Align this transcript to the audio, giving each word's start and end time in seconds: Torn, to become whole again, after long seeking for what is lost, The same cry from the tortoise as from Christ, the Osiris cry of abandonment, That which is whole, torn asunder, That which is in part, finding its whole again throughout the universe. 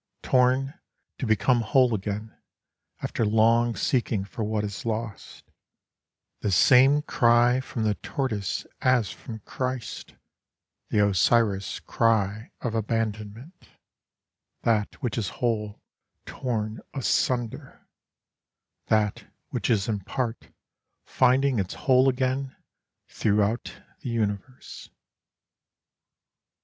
Torn, 0.23 0.73
to 1.19 1.27
become 1.27 1.61
whole 1.61 1.93
again, 1.93 2.35
after 3.03 3.23
long 3.23 3.75
seeking 3.75 4.25
for 4.25 4.43
what 4.43 4.63
is 4.63 4.83
lost, 4.83 5.45
The 6.39 6.49
same 6.49 7.03
cry 7.03 7.59
from 7.59 7.83
the 7.83 7.93
tortoise 7.93 8.65
as 8.81 9.11
from 9.11 9.41
Christ, 9.45 10.15
the 10.89 11.07
Osiris 11.07 11.79
cry 11.81 12.49
of 12.61 12.73
abandonment, 12.73 13.67
That 14.63 14.95
which 15.03 15.19
is 15.19 15.29
whole, 15.37 15.83
torn 16.25 16.79
asunder, 16.95 17.87
That 18.87 19.25
which 19.49 19.69
is 19.69 19.87
in 19.87 19.99
part, 19.99 20.47
finding 21.05 21.59
its 21.59 21.75
whole 21.75 22.09
again 22.09 22.55
throughout 23.07 23.83
the 23.99 24.09
universe. 24.09 24.89